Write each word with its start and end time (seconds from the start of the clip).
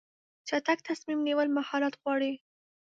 چټک 0.47 0.79
تصمیم 0.89 1.19
نیول 1.27 1.47
مهارت 1.57 1.93
غواړي. 2.01 2.33